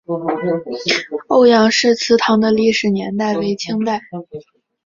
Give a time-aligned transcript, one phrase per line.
[1.27, 4.01] 欧阳氏祠堂的历史年代为清代。